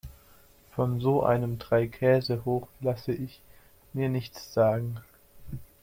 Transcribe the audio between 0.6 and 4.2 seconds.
Von so einem Dreikäsehoch lasse ich mir